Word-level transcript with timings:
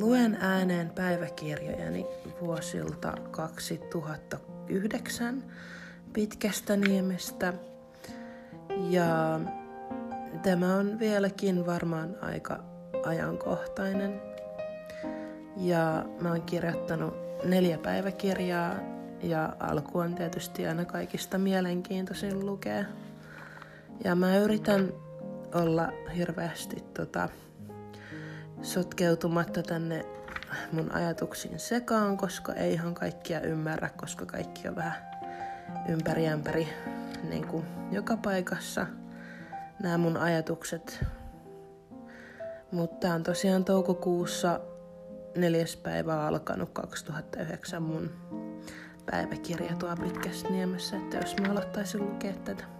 Luen 0.00 0.38
ääneen 0.40 0.90
päiväkirjojani 0.90 2.06
vuosilta 2.40 3.14
2009 3.30 5.44
pitkästä 6.12 6.76
niemestä. 6.76 7.52
Ja 8.90 9.40
tämä 10.42 10.74
on 10.74 10.98
vieläkin 10.98 11.66
varmaan 11.66 12.16
aika 12.20 12.64
ajankohtainen. 13.06 14.20
Ja 15.56 16.04
mä 16.20 16.30
oon 16.30 16.42
kirjoittanut 16.42 17.14
neljä 17.44 17.78
päiväkirjaa 17.78 18.74
ja 19.22 19.56
alku 19.60 19.98
on 19.98 20.14
tietysti 20.14 20.66
aina 20.66 20.84
kaikista 20.84 21.38
mielenkiintoisin 21.38 22.46
lukea. 22.46 22.84
Ja 24.04 24.14
mä 24.14 24.36
yritän 24.36 24.92
olla 25.54 25.88
hirveästi 26.16 26.84
tota, 26.94 27.28
sotkeutumatta 28.62 29.62
tänne 29.62 30.04
mun 30.72 30.92
ajatuksiin 30.92 31.58
sekaan, 31.58 32.16
koska 32.16 32.52
ei 32.52 32.72
ihan 32.72 32.94
kaikkia 32.94 33.40
ymmärrä, 33.40 33.90
koska 33.96 34.26
kaikki 34.26 34.68
on 34.68 34.76
vähän 34.76 35.08
ympäri 35.88 36.28
ämpäri 36.28 36.68
niin 37.22 37.46
kuin 37.46 37.66
joka 37.90 38.16
paikassa 38.16 38.86
nämä 39.82 39.98
mun 39.98 40.16
ajatukset. 40.16 41.04
Mutta 42.70 43.14
on 43.14 43.22
tosiaan 43.22 43.64
toukokuussa 43.64 44.60
neljäs 45.36 45.76
päivä 45.76 46.26
alkanut 46.26 46.70
2009 46.72 47.82
mun 47.82 48.10
päiväkirja 49.10 49.76
tuo 49.76 49.96
pitkästä 49.96 50.48
niemessä, 50.48 50.96
että 50.96 51.16
jos 51.16 51.36
mä 51.40 51.52
aloittaisin 51.52 52.00
lukea 52.06 52.32
tätä. 52.44 52.77